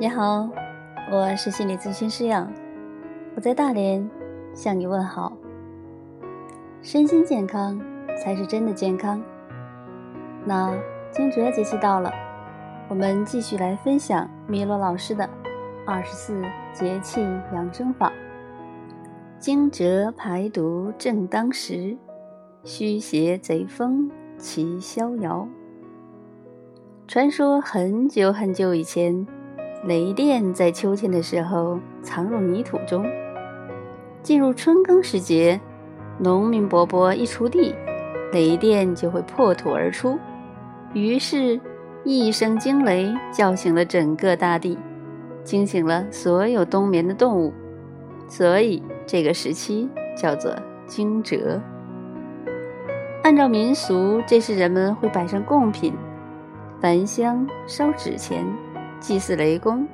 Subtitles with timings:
[0.00, 0.48] 你好，
[1.12, 2.50] 我是心理咨询师杨，
[3.34, 4.10] 我在大连
[4.54, 5.36] 向你问好。
[6.80, 7.78] 身心健康
[8.16, 9.22] 才是真的健康。
[10.46, 10.74] 那
[11.10, 12.10] 惊蛰节气到了，
[12.88, 15.28] 我们继续来分享米洛老师的
[15.86, 16.42] 二十四
[16.72, 17.20] 节气
[17.52, 18.10] 养生法。
[19.38, 21.94] 惊蛰排毒正当时，
[22.64, 25.46] 驱邪贼风齐逍遥。
[27.06, 29.26] 传说很久很久以前。
[29.82, 33.06] 雷电在秋天的时候藏入泥土中，
[34.22, 35.58] 进入春耕时节，
[36.18, 37.74] 农民伯伯一锄地，
[38.30, 40.18] 雷电就会破土而出。
[40.92, 41.58] 于是，
[42.04, 44.78] 一声惊雷叫醒了整个大地，
[45.44, 47.50] 惊醒了所有冬眠的动物。
[48.28, 50.54] 所以，这个时期叫做
[50.86, 51.58] 惊蛰。
[53.22, 55.94] 按照民俗，这时人们会摆上贡品，
[56.82, 58.44] 焚香烧纸钱。
[59.00, 59.88] 祭祀雷公，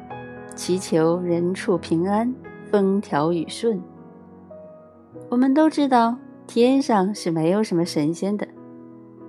[0.56, 2.34] 祈求人畜平安、
[2.70, 3.80] 风调雨顺。
[5.28, 8.46] 我们都知道，天上是没有什么神仙的，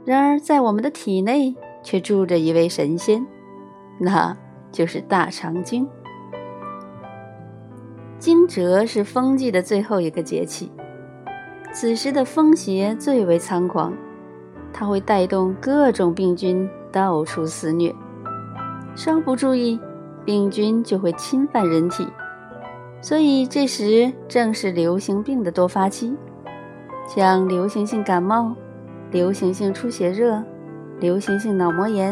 [0.03, 3.25] 然而在我们的体内却住着一位神仙，
[3.99, 4.35] 那
[4.71, 5.87] 就是大肠经。
[8.17, 10.71] 惊蛰是风季的最后一个节气，
[11.71, 13.93] 此时的风邪最为猖狂，
[14.73, 17.93] 它会带动各种病菌到处肆虐。
[18.97, 19.79] 稍不注意，
[20.25, 22.07] 病菌就会侵犯人体，
[22.99, 26.17] 所以这时正是流行病的多发期，
[27.07, 28.55] 像流行性感冒、
[29.11, 30.43] 流行性出血热、
[30.99, 32.11] 流行性脑膜炎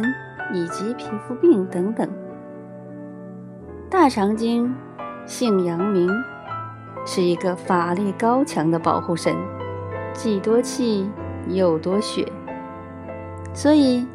[0.54, 2.08] 以及皮肤病等等。
[3.90, 4.72] 大肠经
[5.26, 6.08] 姓阳明，
[7.04, 9.36] 是一个法力高强的保护神，
[10.14, 11.10] 既多气
[11.50, 12.32] 又多血，
[13.56, 14.06] 所以。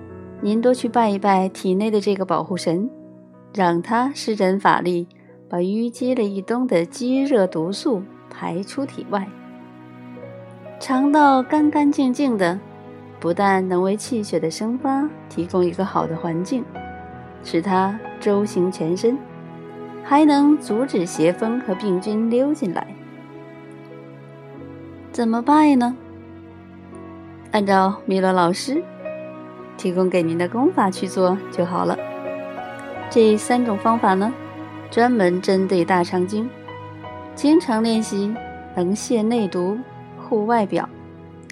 [0.42, 2.88] 您多去拜一拜体内的这个保护神，
[3.54, 5.06] 让他施展法力，
[5.50, 9.28] 把淤积了一冬的积热毒素排出体外。
[10.78, 12.58] 肠道干干净净的，
[13.20, 16.64] 不但能为气血的生发提供一个好的环境，
[17.44, 19.18] 使它周行全身，
[20.02, 22.86] 还能阻止邪风和病菌溜进来。
[25.12, 25.94] 怎么拜呢？
[27.50, 28.82] 按照米勒老师。
[29.80, 31.96] 提供给您的功法去做就好了。
[33.08, 34.30] 这三种方法呢，
[34.90, 36.46] 专门针对大肠经，
[37.34, 38.34] 经常练习
[38.76, 39.78] 能泻内毒、
[40.18, 40.86] 护外表，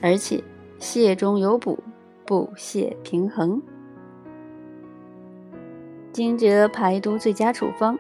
[0.03, 0.45] 而且
[0.79, 1.83] 泻中有补，
[2.27, 3.63] 补泻平衡。
[6.13, 7.99] 惊蛰排毒最佳处方：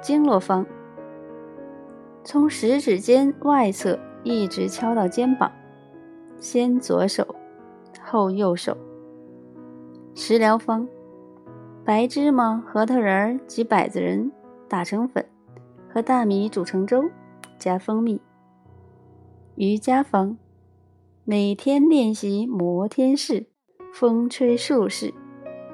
[0.00, 0.64] 经络方，
[2.24, 5.52] 从食指尖外侧一直敲到肩膀，
[6.40, 7.36] 先左手，
[8.02, 8.74] 后右手。
[10.14, 10.86] 食疗方：
[11.86, 14.30] 白芝麻、核桃仁儿及柏子仁
[14.68, 15.24] 打成粉，
[15.88, 17.04] 和大米煮成粥，
[17.58, 18.20] 加蜂蜜。
[19.54, 20.36] 瑜伽方：
[21.24, 23.46] 每天练习摩天式、
[23.94, 25.14] 风吹树式、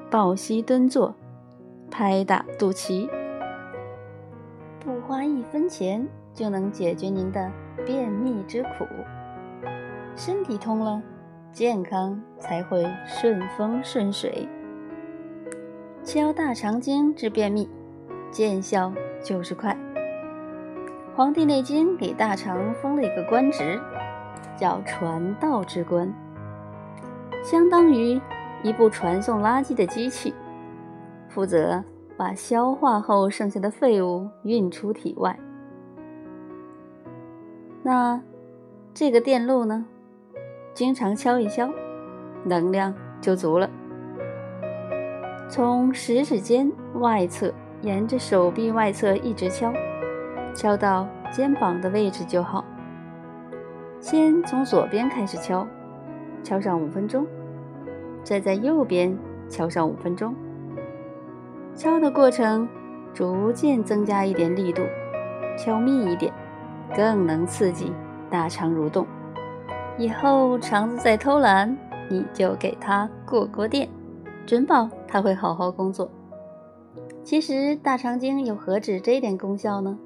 [0.09, 1.13] 抱膝蹲坐、
[1.91, 3.09] 拍打肚脐，
[4.79, 7.51] 不花一分钱就能解决您的
[7.85, 8.87] 便秘之苦。
[10.15, 11.01] 身体通了。
[11.51, 14.47] 健康才会顺风顺水。
[16.03, 17.69] 敲大肠经治便秘，
[18.31, 18.93] 见效
[19.23, 19.75] 就是快。
[21.15, 23.79] 《黄帝内经》给大肠封了一个官职，
[24.55, 26.13] 叫传道之官，
[27.43, 28.19] 相当于
[28.63, 30.33] 一部传送垃圾的机器，
[31.27, 31.83] 负责
[32.15, 35.37] 把消化后剩下的废物运出体外。
[37.83, 38.21] 那
[38.93, 39.85] 这个电路呢？
[40.79, 41.69] 经常敲一敲，
[42.45, 43.69] 能量就足了。
[45.49, 49.73] 从食指尖外侧，沿着手臂外侧一直敲，
[50.55, 52.63] 敲到肩膀的位置就好。
[53.99, 55.67] 先从左边开始敲，
[56.43, 57.27] 敲上五分钟，
[58.23, 59.13] 再在右边
[59.49, 60.33] 敲上五分钟。
[61.75, 62.65] 敲的过程
[63.13, 64.83] 逐渐增加一点力度，
[65.57, 66.31] 敲密一点，
[66.95, 67.91] 更能刺激
[68.29, 69.05] 大肠蠕动。
[69.99, 71.77] 以后肠子再偷懒，
[72.09, 73.89] 你就给他过过电，
[74.45, 76.09] 准保他会好好工作。
[77.21, 79.99] 其实大肠经又何止这点功效呢？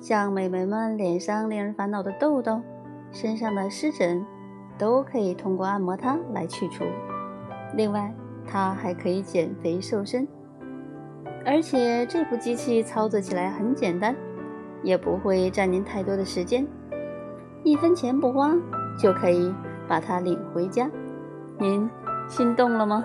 [0.00, 2.62] 像美眉们脸上令人烦恼的痘痘、
[3.12, 4.24] 身上的湿疹，
[4.78, 6.84] 都可以通过按摩它来去除。
[7.74, 8.14] 另外，
[8.46, 10.26] 它还可以减肥瘦身，
[11.44, 14.16] 而且这部机器操作起来很简单，
[14.82, 16.66] 也不会占您太多的时间，
[17.64, 18.54] 一分钱不花。
[18.96, 19.54] 就可以
[19.86, 20.88] 把它领回家，
[21.58, 21.88] 您
[22.28, 23.04] 心动了吗？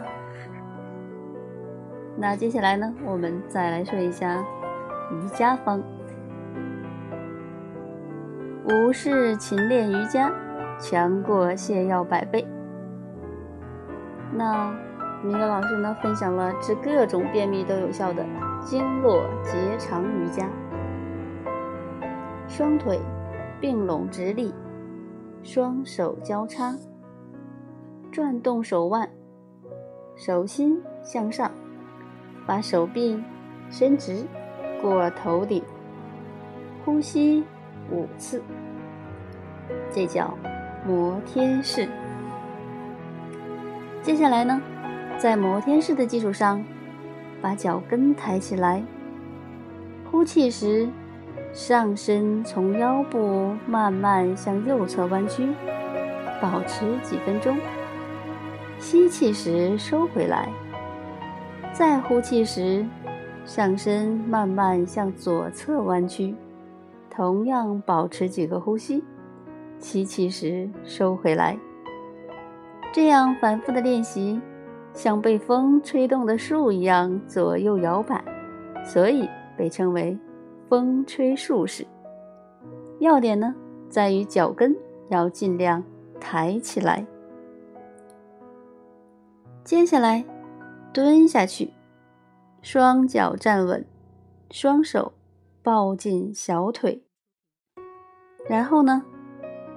[2.17, 4.43] 那接下来呢，我们再来说一下
[5.11, 5.81] 瑜伽方。
[8.65, 10.31] 五是勤练瑜伽，
[10.79, 12.47] 强过泻药百倍。
[14.33, 14.71] 那
[15.23, 18.23] 明德老师呢，分享了治各种便秘都有效的
[18.61, 20.47] 经络结肠瑜伽。
[22.47, 22.99] 双腿
[23.59, 24.53] 并拢直立，
[25.43, 26.75] 双手交叉，
[28.11, 29.09] 转动手腕，
[30.15, 31.51] 手心向上，
[32.45, 33.21] 把手臂
[33.69, 34.25] 伸直
[34.81, 35.63] 过头顶，
[36.85, 37.43] 呼吸。
[37.91, 38.41] 五次，
[39.89, 40.33] 这叫
[40.85, 41.89] 摩天式。
[44.01, 44.61] 接下来呢，
[45.17, 46.63] 在摩天式的基础上，
[47.41, 48.81] 把脚跟抬起来。
[50.09, 50.87] 呼气时，
[51.53, 55.47] 上身从腰部慢慢向右侧弯曲，
[56.41, 57.57] 保持几分钟。
[58.79, 60.49] 吸气时收回来，
[61.73, 62.85] 再呼气时，
[63.45, 66.33] 上身慢慢向左侧弯曲。
[67.09, 69.03] 同样保持几个呼吸，
[69.77, 71.57] 吸气时收回来。
[72.93, 74.39] 这样反复的练习，
[74.93, 78.23] 像被风吹动的树一样左右摇摆，
[78.85, 79.27] 所以
[79.57, 80.17] 被称为
[80.71, 81.85] “风吹树式”。
[82.99, 83.53] 要点呢，
[83.89, 84.73] 在于脚跟
[85.09, 85.83] 要尽量
[86.17, 87.05] 抬起来。
[89.65, 90.23] 接下来，
[90.93, 91.73] 蹲下去，
[92.61, 93.85] 双脚站稳，
[94.49, 95.11] 双手。
[95.63, 97.03] 抱紧小腿，
[98.49, 99.03] 然后呢，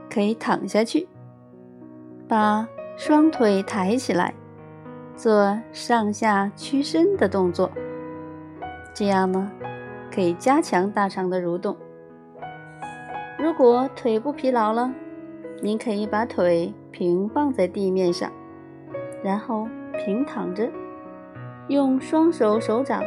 [0.09, 1.07] 可以躺下去，
[2.27, 2.67] 把
[2.97, 4.33] 双腿抬起来，
[5.15, 7.71] 做上下屈伸的动作。
[8.95, 9.53] 这样呢，
[10.15, 11.77] 可以加强大肠的蠕动。
[13.37, 14.95] 如果腿部疲劳了，
[15.61, 18.31] 您可以把腿平放在地面上，
[19.25, 19.67] 然后
[19.99, 20.71] 平躺着，
[21.67, 23.03] 用双手手掌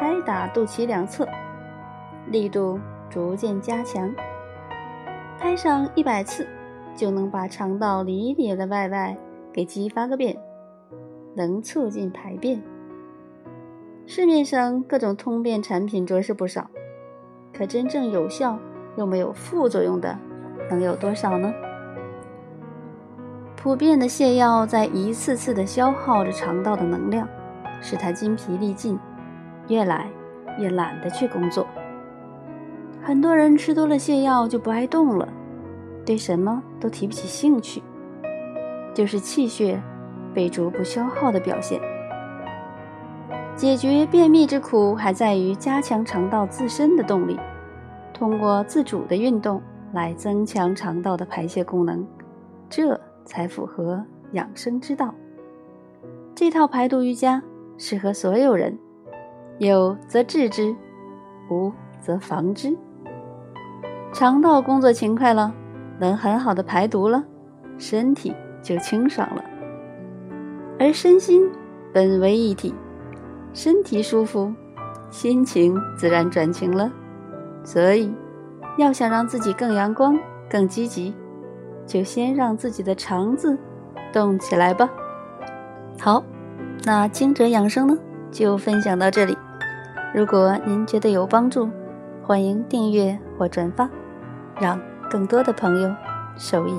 [0.00, 1.28] 拍打肚脐两侧。
[2.28, 2.80] 力度
[3.10, 4.12] 逐渐加强，
[5.38, 6.48] 拍上一百次，
[6.96, 9.14] 就能把肠道里里的外外
[9.52, 10.34] 给激发个遍，
[11.36, 12.60] 能促进排便。
[14.08, 16.70] 市面上各种通便产品着实不少，
[17.52, 18.56] 可真正有效
[18.96, 20.16] 又没有副作用的，
[20.70, 21.52] 能有多少呢？
[23.56, 27.28] 普遍的泻药在一次次的消耗着肠道的能量，
[27.80, 28.96] 使它筋疲力尽，
[29.66, 30.08] 越来
[30.60, 31.66] 越懒得去工作。
[33.02, 35.28] 很多人吃多了泻药就不爱动了，
[36.04, 37.82] 对什么都提不起兴趣，
[38.94, 39.82] 就是气血
[40.32, 41.80] 被逐步消耗的表现。
[43.56, 47.40] 解决便秘之苦，还在于加强肠道自身的动力，
[48.12, 49.62] 通过自主的运动
[49.94, 52.06] 来增强肠道的排泄功能，
[52.68, 55.14] 这才符合养生之道。
[56.34, 57.42] 这套排毒瑜伽
[57.78, 58.78] 适合所有人，
[59.56, 60.76] 有则治之，
[61.50, 62.76] 无则防之。
[64.12, 65.54] 肠道工作勤快了，
[65.98, 67.24] 能很好的排毒了，
[67.78, 69.42] 身体就清爽了。
[70.78, 71.50] 而身心
[71.90, 72.74] 本为一体，
[73.56, 74.52] 身体舒服，
[75.08, 76.92] 心情自然转晴了。
[77.64, 78.14] 所以，
[78.76, 80.14] 要想让自己更阳光、
[80.46, 81.14] 更积极，
[81.86, 83.56] 就先让自己的肠子
[84.12, 84.90] 动起来吧。
[85.98, 86.22] 好，
[86.84, 87.96] 那惊蛰养生呢，
[88.30, 89.34] 就分享到这里。
[90.14, 91.66] 如果您觉得有帮助，
[92.22, 93.88] 欢迎订阅或转发。
[94.60, 94.78] 让
[95.10, 95.90] 更多的朋友
[96.36, 96.78] 受益。